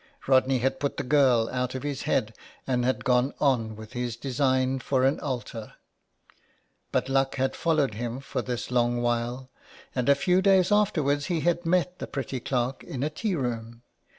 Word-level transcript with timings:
Rodney 0.25 0.57
had 0.57 0.79
put 0.79 0.97
the 0.97 1.03
girl 1.03 1.47
out 1.51 1.75
of 1.75 1.83
his 1.83 2.01
head, 2.09 2.33
and 2.65 2.83
had 2.83 3.05
gone 3.05 3.35
on 3.39 3.75
with 3.75 3.93
his 3.93 4.17
design 4.17 4.79
for 4.79 5.03
an 5.03 5.19
altar. 5.19 5.75
But 6.91 7.07
luck 7.07 7.35
had 7.35 7.55
followed 7.55 7.93
him 7.93 8.19
for 8.19 8.41
this 8.41 8.71
long 8.71 9.03
while, 9.03 9.51
and 9.93 10.09
a 10.09 10.15
few 10.15 10.41
days 10.41 10.71
afterwards 10.71 11.27
he 11.27 11.41
had 11.41 11.67
met 11.67 11.99
the 11.99 12.07
pretty 12.07 12.39
clerk 12.39 12.83
in 12.83 13.03
a 13.03 13.11
tea 13.11 13.35
room. 13.35 13.83